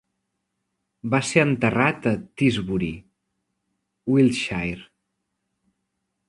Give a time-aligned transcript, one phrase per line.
[1.13, 2.13] Va ser enterrat a
[2.43, 2.89] Tisbury,
[4.15, 4.83] Wiltshire.